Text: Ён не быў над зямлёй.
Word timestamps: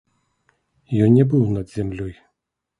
Ён 1.05 1.11
не 1.19 1.25
быў 1.35 1.43
над 1.55 1.65
зямлёй. 1.77 2.13